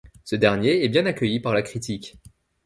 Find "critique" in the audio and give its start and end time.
1.61-2.17